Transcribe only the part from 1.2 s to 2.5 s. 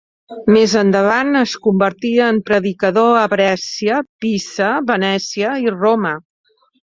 es convertí en